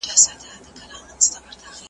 زه 0.23 0.31
پرون 0.75 1.19
ځواب 1.25 1.45
ليکم!! 1.51 1.73